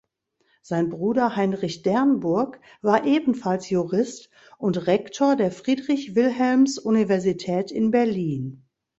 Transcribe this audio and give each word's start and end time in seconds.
Sein 0.63 0.89
Bruder 0.89 1.35
Heinrich 1.35 1.83
Dernburg 1.83 2.59
war 2.81 3.05
ebenfalls 3.05 3.69
Jurist 3.69 4.31
und 4.57 4.87
Rektor 4.87 5.35
der 5.35 5.51
Friedrich-Wilhelms-Universität 5.51 7.69
in 7.69 7.91
Berlin. 7.91 8.65